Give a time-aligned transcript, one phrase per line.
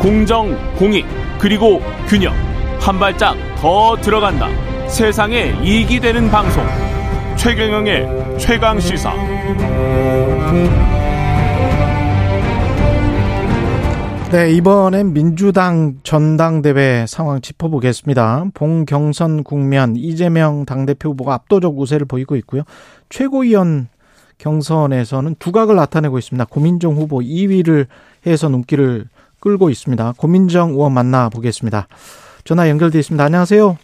[0.00, 1.04] 공정, 공익,
[1.40, 2.32] 그리고 균형.
[2.78, 4.48] 한 발짝 더 들어간다.
[4.88, 6.64] 세상에 이익이 되는 방송.
[7.36, 9.12] 최경영의 최강 시사.
[14.30, 18.46] 네, 이번엔 민주당 전당대회 상황 짚어보겠습니다.
[18.54, 22.62] 봉경선 국면 이재명 당대표 후보가 압도적 우세를 보이고 있고요.
[23.08, 23.88] 최고위원
[24.38, 26.44] 경선에서는 두각을 나타내고 있습니다.
[26.44, 27.86] 고민정 후보 2위를
[28.26, 29.06] 해서 눈길을
[29.40, 30.14] 끌고 있습니다.
[30.16, 31.86] 고민정 의원 만나보겠습니다.
[32.44, 33.22] 전화 연결돼 있습니다.
[33.24, 33.76] 안녕하세요.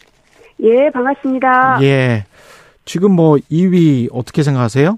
[0.63, 1.79] 예, 반갑습니다.
[1.83, 2.25] 예.
[2.85, 4.97] 지금 뭐 2위 어떻게 생각하세요?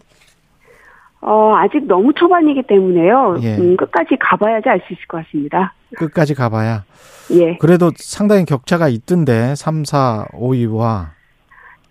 [1.23, 3.39] 어, 아직 너무 초반이기 때문에요.
[3.43, 3.57] 예.
[3.57, 5.75] 음, 끝까지 가봐야지 알 수 있을 것 같습니다.
[5.97, 6.85] 끝까지 가봐야.
[7.33, 7.57] 예.
[7.59, 11.16] 그래도 상당히 격차가 있던데 3, 4, 5위와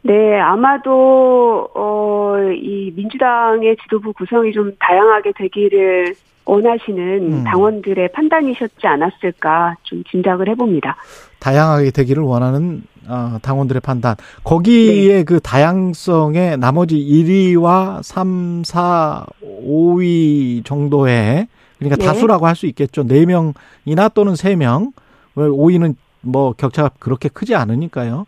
[0.08, 6.14] 네, 아마도, 어, 이 민주당의 지도부 구성이 좀 다양하게 되기를
[6.46, 7.44] 원하시는 음.
[7.44, 10.96] 당원들의 판단이셨지 않았을까 좀 짐작을 해봅니다.
[11.40, 14.16] 다양하게 되기를 원하는 어, 당원들의 판단.
[14.44, 19.26] 거기에 그 다양성에 나머지 1위와 3, 4,
[19.66, 21.48] 5위 정도의
[21.80, 22.06] 그러니까 네.
[22.06, 23.04] 다수라고 할 수 있겠죠.
[23.04, 24.92] 4명이나 또는 3명.
[25.36, 28.28] 5위는 뭐 격차가 그렇게 크지 않으니까요.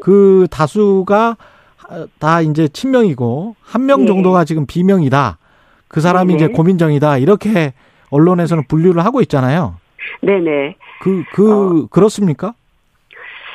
[0.00, 1.36] 그 다수가
[2.18, 4.06] 다 이제 친명이고 한명 네.
[4.06, 5.38] 정도가 지금 비명이다.
[5.88, 6.44] 그 사람이 네네.
[6.44, 7.18] 이제 고민정이다.
[7.18, 7.72] 이렇게
[8.10, 9.76] 언론에서는 분류를 하고 있잖아요.
[10.20, 10.76] 네네.
[11.00, 12.54] 그, 그, 그렇습니까?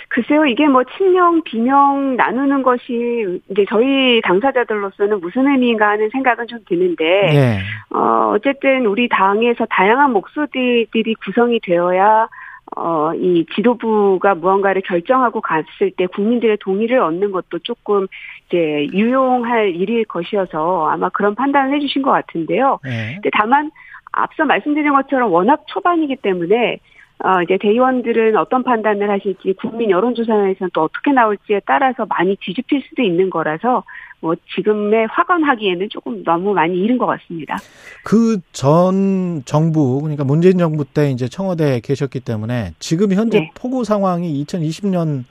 [0.10, 6.60] 글쎄요, 이게 뭐 친명, 비명 나누는 것이 이제 저희 당사자들로서는 무슨 의미인가 하는 생각은 좀
[6.68, 7.60] 드는데, 네.
[7.92, 12.28] 어, 어쨌든 우리 당에서 다양한 목소리들이 구성이 되어야
[12.78, 18.08] 어, 이 지도부가 무언가를 결정하고 갔을 때 국민들의 동의를 얻는 것도 조금
[18.48, 22.80] 이제 유용할 일일 것이어서 아마 그런 판단을 해주신 것 같은데요.
[22.84, 23.14] 네.
[23.16, 23.72] 근데 다만
[24.14, 26.80] 앞서 말씀드린 것처럼 워낙 초반이기 때문에
[27.24, 33.04] 어, 이제 대의원들은 어떤 판단을 하실지 국민 여론조사에서는 또 어떻게 나올지에 따라서 많이 뒤집힐 수도
[33.04, 33.84] 있는 거라서
[34.22, 37.58] 뭐 지금의 확언하기에는 조금 너무 많이 이른 것 같습니다.
[38.04, 43.52] 그 전 정부, 그러니까 문재인 정부 때 이제 청와대에 계셨기 때문에 지금 현재 네.
[43.56, 45.24] 폭우 상황이 2020년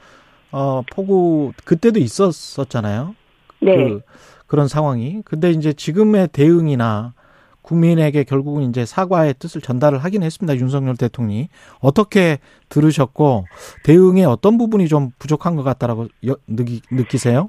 [0.52, 3.14] 어 폭우 그때도 있었었잖아요.
[3.60, 3.76] 네.
[3.76, 4.00] 그
[4.46, 5.22] 그런 상황이.
[5.24, 7.12] 근데 이제 지금의 대응이나
[7.62, 10.58] 국민에게 결국은 이제 사과의 뜻을 전달을 하긴 했습니다.
[10.58, 11.48] 윤석열 대통령이.
[11.78, 13.44] 어떻게 들으셨고
[13.84, 16.08] 대응에 어떤 부분이 좀 부족한 것 같다라고
[16.48, 17.48] 느끼, 느끼세요?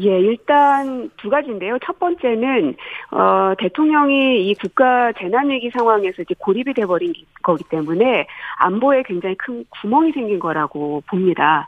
[0.00, 1.78] 예, 일단 두 가지인데요.
[1.84, 2.76] 첫 번째는
[3.10, 8.26] 어 대통령이 이 국가 재난 위기 상황에서 이제 고립이 돼 버린 거기 때문에
[8.58, 11.66] 안보에 굉장히 큰 구멍이 생긴 거라고 봅니다.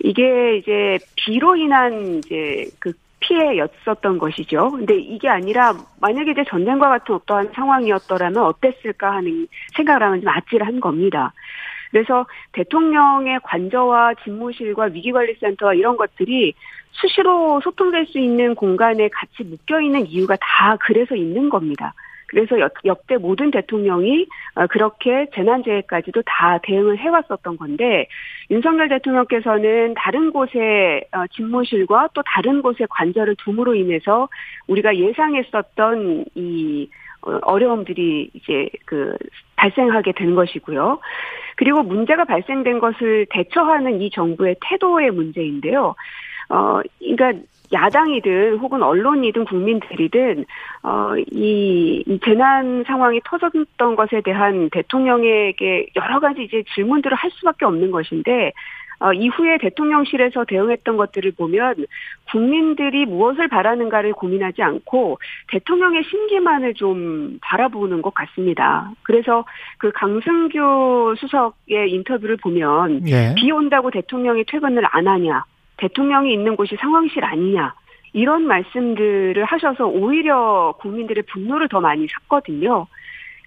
[0.00, 4.70] 이게 이제 비로 인한 이제 그 피해였었던 것이죠.
[4.70, 10.80] 근데 이게 아니라 만약에 이제 전쟁과 같은 어떠한 상황이었더라면 어땠을까 하는 생각을 하면 좀 아찔한
[10.80, 11.32] 겁니다.
[11.90, 16.54] 그래서 대통령의 관저와 집무실과 위기관리센터와 이런 것들이
[16.92, 21.94] 수시로 소통될 수 있는 공간에 같이 묶여 있는 이유가 다 그래서 있는 겁니다.
[22.30, 28.06] 그래서 역, 역대 모든 대통령이 어, 그렇게 재난재해까지도 다 대응을 해왔었던 건데
[28.50, 34.28] 윤석열 대통령께서는 다른 곳에 어, 집무실과 또 다른 곳에 관절을 둠으로 인해서
[34.68, 36.88] 우리가 예상했었던 이
[37.22, 39.16] 어, 어려움들이 이제 그
[39.56, 41.00] 발생하게 된 것이고요.
[41.56, 45.94] 그리고 문제가 발생된 것을 대처하는 이 정부의 태도의 문제인데요.
[46.48, 47.32] 어, 그러니까
[47.72, 50.44] 야당이든 혹은 언론이든 국민들이든
[50.82, 57.64] 어, 이, 이 재난 상황이 터졌던 것에 대한 대통령에게 여러 가지 이제 질문들을 할 수밖에
[57.64, 58.52] 없는 것인데
[59.00, 61.86] 어, 이후에 대통령실에서 대응했던 것들을 보면
[62.30, 65.18] 국민들이 무엇을 바라는가를 고민하지 않고
[65.48, 68.90] 대통령의 심기만을 좀 바라보는 것 같습니다.
[69.02, 69.44] 그래서
[69.78, 73.34] 그 강승규 수석의 인터뷰를 보면 예.
[73.36, 75.44] 비 온다고 대통령이 퇴근을 안 하냐,
[75.78, 77.74] 대통령이 있는 곳이 상황실 아니냐,
[78.12, 82.86] 이런 말씀들을 하셔서 오히려 국민들의 분노를 더 많이 샀거든요.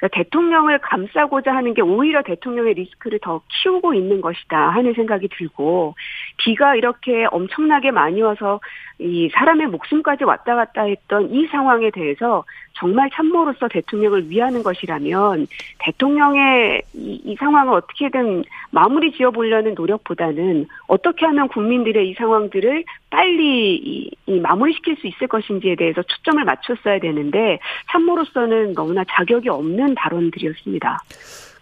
[0.03, 5.96] 그러니까 대통령을 감싸고자 하는 게 오히려 대통령의 리스크를 더 키우고 있는 것이다 하는 생각이 들고
[6.38, 8.59] 비가 이렇게 엄청나게 많이 와서
[9.03, 15.47] 이 사람의 목숨까지 왔다 갔다 했던 이 상황에 대해서 정말 참모로서 대통령을 위하는 것이라면
[15.79, 23.76] 대통령의 이, 이 상황을 어떻게든 마무리 지어 보려는 노력보다는 어떻게 하면 국민들의 이 상황들을 빨리
[23.76, 27.59] 이, 이 마무리시킬 수 있을 것인지에 대해서 초점을 맞췄어야 되는데
[27.91, 31.00] 참모로서는 너무나 자격이 없는 발언들이었습니다.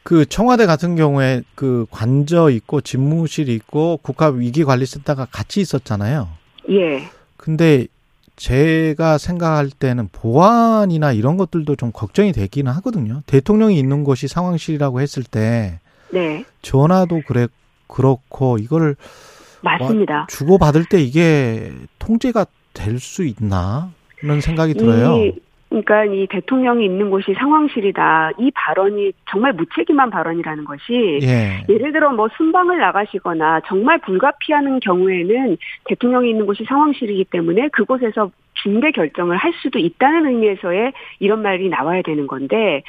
[0.04, 6.28] 그 청와대 같은 경우에 그 관저 있고 집무실이 있고 국가 위기관리센터가 같이 있었잖아요.
[6.70, 7.02] 예.
[7.42, 7.88] 근데
[8.36, 13.24] 제가 생각할 때는 보안이나 이런 것들도 좀 걱정이 되기는 하거든요.
[13.26, 15.80] 대통령이 있는 곳이 상황실이라고 했을 때
[16.12, 16.46] 네.
[16.62, 17.48] 전화도 그래
[17.88, 18.96] 그렇고 이걸
[19.62, 20.28] 맞습니다.
[20.30, 23.92] 주고 받을 때 이게 통제가 될 수 있나?
[24.20, 25.32] 그런 생각이 들어요.
[25.72, 28.32] 이, 그러니까 이 대통령이 있는 곳이 상황실이다.
[28.38, 31.64] 이 발언이 정말 무책임한 발언이라는 것이 예.
[31.70, 38.92] 예를 들어 뭐 순방을 나가시거나 정말 불가피하는 경우에는 대통령이 있는 곳이 상황실이기 때문에 그곳에서 중대
[38.92, 42.84] 결정을 할 수도 있다는 의미에서의 이런 말이 나와야 되는 건데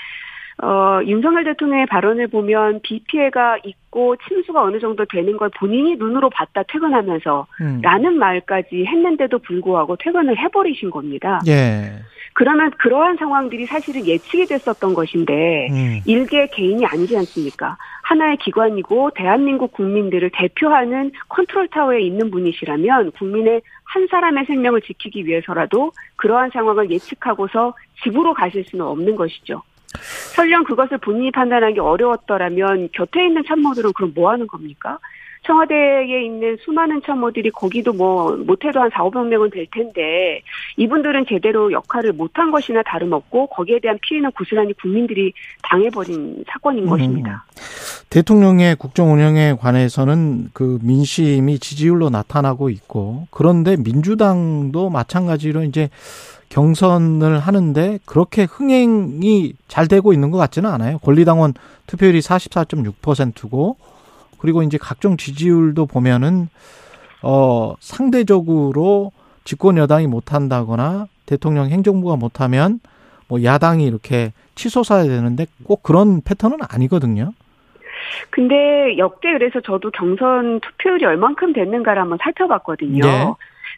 [0.62, 6.31] 어, 윤석열 대통령의 발언을 보면 비 피해가 있고 침수가 어느 정도 되는 걸 본인이 눈으로
[6.31, 7.81] 봤다 퇴근하면서 음.
[7.82, 11.40] 라는 말까지 했는데도 불구하고 퇴근을 해버리신 겁니다.
[11.46, 11.93] 예.
[12.34, 16.00] 그러면 그러한 상황들이 사실은 예측이 됐었던 것인데 음.
[16.06, 17.76] 일개 개인이 아니지 않습니까?
[18.02, 25.93] 하나의 기관이고 대한민국 국민들을 대표하는 컨트롤 타워에 있는 분이시라면 국민의 한 사람의 생명을 지키기 위해서라도
[26.16, 29.62] 그러한 상황을 예측하고서 집으로 가실 수는 없는 것이죠.
[30.34, 34.98] 설령 그것을 본인이 판단하기 어려웠더라면 곁에 있는 참모들은 그럼 뭐 하는 겁니까?
[35.44, 40.40] 청와대에 있는 수많은 참모들이 거기도 뭐 못해도 한 4, 500명은 될 텐데
[40.76, 46.88] 이분들은 제대로 역할을 못한 것이나 다름없고 거기에 대한 피해는 고스란히 국민들이 당해버린 사건인 음.
[46.88, 47.44] 것입니다.
[48.10, 55.88] 대통령의 국정 운영에 관해서는 그 민심이 지지율로 나타나고 있고 그런데 민주당도 마찬가지로 이제
[56.52, 60.99] 경선을 하는데 그렇게 흥행이 잘 되고 있는 것 같지는 않아요.
[60.99, 61.54] 권리당원
[61.87, 63.76] 투표율이 44.6%고
[64.38, 66.50] 그리고 이제 각종 지지율도 보면은
[67.22, 69.12] 어 상대적으로
[69.44, 72.81] 집권 여당이 못 한다거나 대통령 행정부가 못 하면
[73.28, 77.32] 뭐 야당이 이렇게 치솟아야 되는데 꼭 그런 패턴은 아니거든요.
[78.28, 83.00] 근데 역대 그래서 저도 경선 투표율이 얼만큼 됐는가를 한번 살펴봤거든요.
[83.00, 83.32] 네.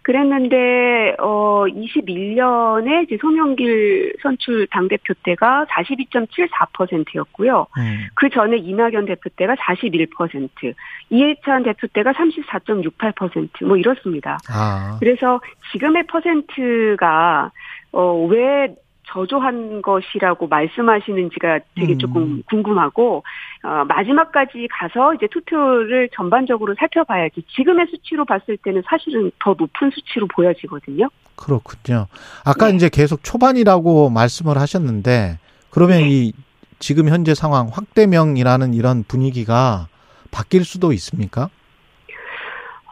[0.05, 7.67] 그랬는데 어 21년에 이제 송영길 선출 당 대표 때가 42.74%였고요.
[7.79, 8.06] 음.
[8.15, 10.75] 그 전에 이낙연 대표 때가 41%,
[11.09, 14.39] 이해찬 대표 때가 34.68%뭐 이렇습니다.
[14.51, 14.99] 아.
[15.01, 15.41] 그래서
[15.73, 17.50] 지금의 퍼센트가
[17.93, 18.75] 어왜
[19.07, 21.99] 저조한 것이라고 말씀하시는지가 되게 음.
[21.99, 23.23] 조금 궁금하고
[23.64, 30.26] 어, 마지막까지 가서 이제 투표를 전반적으로 살펴봐야지 지금의 수치로 봤을 때는 사실은 더 높은 수치로
[30.28, 31.08] 보여지거든요.
[31.34, 32.06] 그렇군요.
[32.44, 32.76] 아까 네.
[32.76, 35.38] 이제 계속 초반이라고 말씀을 하셨는데
[35.70, 36.08] 그러면 네.
[36.11, 36.32] 이
[36.78, 39.88] 지금 현재 상황 확대명이라는 이런 분위기가
[40.31, 41.49] 바뀔 수도 있습니까?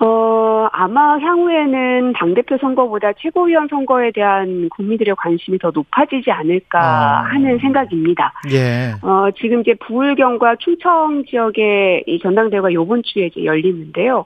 [0.00, 7.23] 어, 아마 향후에는 당대표 선거보다 최고위원 선거에 대한 국민들의 관심이 더 높아지지 않을까 아.
[7.25, 8.33] 하는 생각입니다.
[8.53, 8.94] 예.
[9.03, 14.25] 어, 지금 이제 부울경과 충청 지역의 이 전당대회가 요번 주에 이제 열리는데요.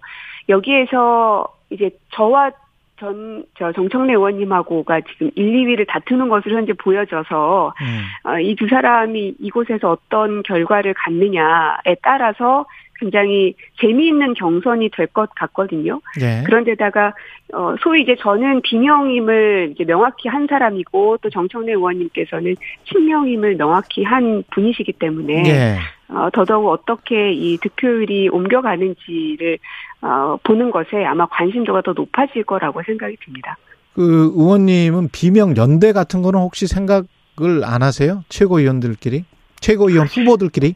[0.49, 2.53] 여기에서 이제 저와
[2.99, 8.31] 전, 저 정청래 의원님하고가 지금 1, 2위를 다투는 것으로 현재 보여져서, 음.
[8.31, 12.65] 어, 이 두 사람이 이곳에서 어떤 결과를 갖느냐에 따라서
[12.99, 16.01] 굉장히 재미있는 경선이 될 것 같거든요.
[16.23, 16.43] 예.
[16.47, 17.13] 그런데다가
[17.53, 22.55] 어 소위 이제 저는 비명임을 이제 명확히 한 사람이고 또 정청래 의원님께서는
[22.91, 25.77] 친명임을 명확히 한 분이시기 때문에 예.
[26.09, 29.59] 어 더더욱 어떻게 이 득표율이 옮겨가는지를
[30.03, 33.57] 어 보는 것에 아마 관심도가 더 높아질 거라고 생각이 듭니다.
[33.95, 38.23] 그 의원님은 비명 연대 같은 거는 혹시 생각을 안 하세요?
[38.29, 39.25] 최고위원들끼리?
[39.61, 40.75] 최고위원 후보들끼리?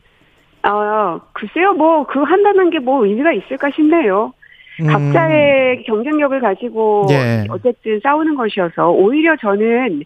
[0.63, 4.33] 어 글쎄요 뭐 그 한다는 게 뭐 의미가 있을까 싶네요.
[4.81, 4.87] 음.
[4.87, 7.45] 각자의 경쟁력을 가지고 예.
[7.51, 10.03] 어쨌든 싸우는 것이어서 오히려 저는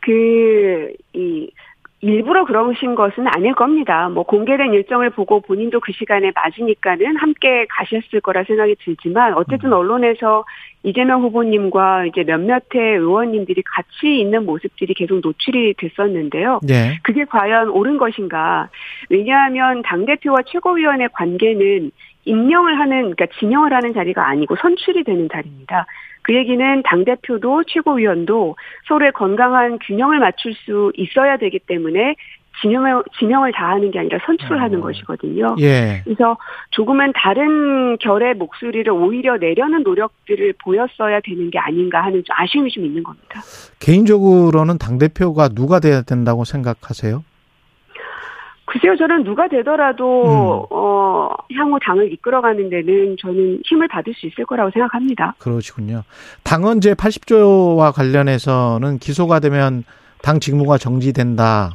[0.00, 1.50] 그 이
[2.00, 4.08] 일부러 그러신 것은 아닐 겁니다.
[4.08, 10.44] 뭐 공개된 일정을 보고 본인도 그 시간에 맞으니까는 함께 가셨을 거라 생각이 들지만 어쨌든 언론에서
[10.84, 16.60] 이재명 후보님과 이제 몇몇의 의원님들이 같이 있는 모습들이 계속 노출이 됐었는데요.
[16.68, 16.98] 예.
[17.02, 18.68] 그게 과연 옳은 것인가?
[19.10, 21.90] 왜냐하면 당 대표와 최고위원의 관계는
[22.24, 25.86] 임명을 하는, 그러니까 지명을 하는 자리가 아니고 선출이 되는 자리입니다.
[26.28, 28.56] 그 얘기는 당대표도 최고위원도
[28.86, 32.16] 서로의 건강한 균형을 맞출 수 있어야 되기 때문에
[32.60, 34.82] 지명을, 지명을 다하는 게 아니라 선출을 하는 어.
[34.82, 35.56] 것이거든요.
[35.60, 36.02] 예.
[36.04, 36.36] 그래서
[36.72, 42.84] 조금은 다른 결의 목소리를 오히려 내려는 노력들을 보였어야 되는 게 아닌가 하는 좀 아쉬움이 좀
[42.84, 43.40] 있는 겁니다.
[43.78, 47.24] 개인적으로는 당대표가 누가 돼야 된다고 생각하세요?
[48.68, 50.66] 글쎄요, 저는 누가 되더라도, 음.
[50.70, 55.34] 어, 향후 당을 이끌어가는 데는 저는 힘을 받을 수 있을 거라고 생각합니다.
[55.38, 56.02] 그러시군요.
[56.42, 59.84] 당헌제 80조와 관련해서는 기소가 되면
[60.20, 61.70] 당 직무가 정지된다.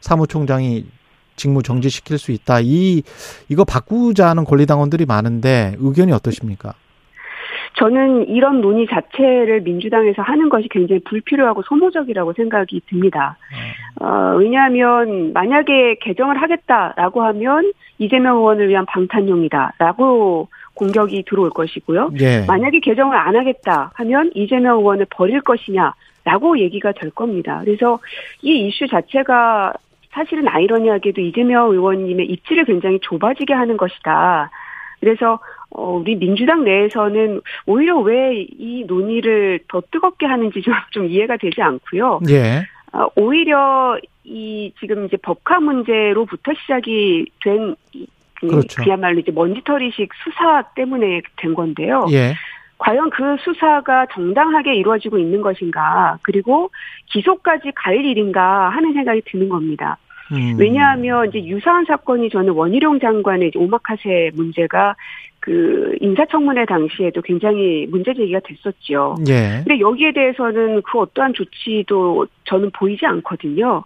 [0.00, 0.84] 사무총장이
[1.34, 2.60] 직무 정지시킬 수 있다.
[2.60, 3.02] 이
[3.48, 6.74] 이거 바꾸자는 권리당원들이 많은데 의견이 어떠십니까?
[7.76, 13.36] 저는 이런 논의 자체를 민주당에서 하는 것이 굉장히 불필요하고 소모적이라고 생각이 듭니다.
[14.00, 22.12] 어, 왜냐하면 만약에 개정을 하겠다라고 하면 이재명 의원을 위한 방탄용이다라고 공격이 들어올 것이고요.
[22.20, 22.44] 예.
[22.46, 27.60] 만약에 개정을 안 하겠다 하면 이재명 의원을 버릴 것이냐라고 얘기가 될 겁니다.
[27.64, 27.98] 그래서
[28.42, 29.74] 이 이슈 자체가
[30.12, 34.50] 사실은 아이러니하게도 이재명 의원님의 입지를 굉장히 좁아지게 하는 것이다.
[35.00, 35.38] 그래서
[35.78, 41.60] 어, 우리 민주당 내에서는 오히려 왜 이 논의를 더 뜨겁게 하는지 좀, 좀 이해가 되지
[41.60, 42.20] 않고요.
[42.30, 42.62] 예.
[42.92, 48.06] 어, 오히려 이 지금 이제 법카 문제로부터 시작이 된 이-
[48.40, 48.82] 그 그렇죠.
[48.82, 52.06] 그야말로 이제 먼지털이식 수사 때문에 된 건데요.
[52.10, 52.34] 예.
[52.78, 56.70] 과연 그 수사가 정당하게 이루어지고 있는 것인가, 그리고
[57.06, 59.96] 기소까지 갈 일인가 하는 생각이 드는 겁니다.
[60.32, 60.56] 음.
[60.58, 64.94] 왜냐하면 이제 유사한 사건이 저는 원희룡 장관의 오마카세 문제가
[65.46, 69.14] 그 인사청문회 당시에도 굉장히 문제 제기가 됐었죠.
[69.28, 69.62] 예.
[69.64, 73.84] 근데 여기에 대해서는 그 어떠한 조치도 저는 보이지 않거든요.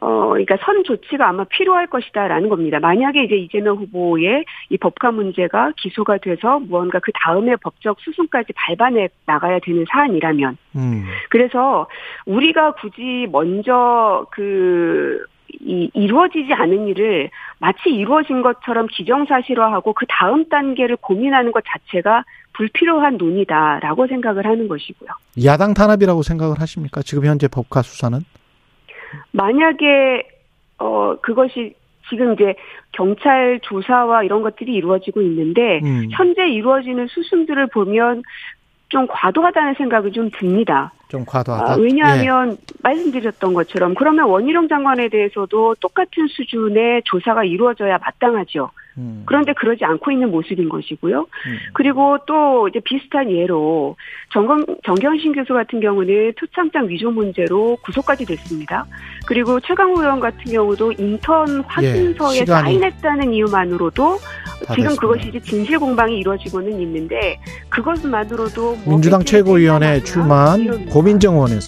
[0.00, 2.78] 어, 그러니까 선 조치가 아마 필요할 것이다라는 겁니다.
[2.78, 9.08] 만약에 이제 이재명 후보의 이 법카 문제가 기소가 돼서 무언가 그 다음에 법적 수순까지 밟아내
[9.26, 11.04] 나가야 되는 사안이라면 음.
[11.28, 11.88] 그래서
[12.24, 15.24] 우리가 굳이 먼저 그,
[15.60, 23.16] 이, 이루어지지 않은 일을 마치 이루어진 것처럼 기정사실화하고 그 다음 단계를 고민하는 것 자체가 불필요한
[23.16, 25.10] 논의다라고 생각을 하는 것이고요.
[25.44, 27.02] 야당 탄압이라고 생각을 하십니까?
[27.02, 28.18] 지금 현재 법과 수사는?
[29.32, 30.28] 만약에,
[30.78, 31.74] 어, 그것이
[32.08, 32.54] 지금 이제
[32.92, 36.08] 경찰 조사와 이런 것들이 이루어지고 있는데, 음.
[36.10, 38.22] 현재 이루어지는 수순들을 보면
[38.88, 40.92] 좀 과도하다는 생각이 좀 듭니다.
[41.08, 41.72] 좀 과도하다.
[41.72, 48.70] 아, 왜냐하면 말씀드렸던 것처럼 그러면 원희룡 장관에 대해서도 똑같은 수준의 조사가 이루어져야 마땅하죠.
[48.72, 48.84] 예.
[48.96, 49.22] 음.
[49.26, 51.20] 그런데 그러지 않고 있는 모습인 것이고요.
[51.20, 51.58] 음.
[51.72, 53.96] 그리고 또 이제 비슷한 예로
[54.32, 58.86] 정경, 정경신 교수 같은 경우는 표창장 위조 문제로 구속까지 됐습니다.
[59.26, 64.18] 그리고 최강호 의원 같은 경우도 인턴 확인서에 예, 사인했다는 이유만으로도
[64.66, 65.00] 다 지금 됐습니다.
[65.00, 70.00] 그것이 이제 진실 공방이 이루어지고는 있는데 그것만으로도 뭐 민주당 최고위원회
[70.62, 71.62] 이런 고민정 의원이었습니다.